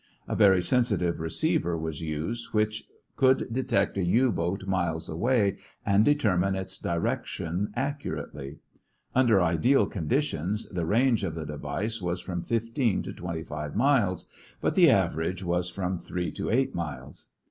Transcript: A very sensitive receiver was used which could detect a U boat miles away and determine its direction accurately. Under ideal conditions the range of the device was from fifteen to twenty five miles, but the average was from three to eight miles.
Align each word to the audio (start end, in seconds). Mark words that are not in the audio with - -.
A 0.27 0.35
very 0.35 0.63
sensitive 0.63 1.19
receiver 1.19 1.77
was 1.77 2.01
used 2.01 2.55
which 2.55 2.85
could 3.17 3.53
detect 3.53 3.99
a 3.99 4.03
U 4.03 4.31
boat 4.31 4.65
miles 4.65 5.07
away 5.07 5.57
and 5.85 6.03
determine 6.03 6.55
its 6.55 6.79
direction 6.79 7.71
accurately. 7.75 8.57
Under 9.13 9.39
ideal 9.43 9.85
conditions 9.85 10.67
the 10.69 10.87
range 10.87 11.23
of 11.23 11.35
the 11.35 11.45
device 11.45 12.01
was 12.01 12.19
from 12.19 12.41
fifteen 12.41 13.03
to 13.03 13.13
twenty 13.13 13.43
five 13.43 13.75
miles, 13.75 14.25
but 14.59 14.73
the 14.73 14.89
average 14.89 15.43
was 15.43 15.69
from 15.69 15.99
three 15.99 16.31
to 16.31 16.49
eight 16.49 16.73
miles. 16.73 17.27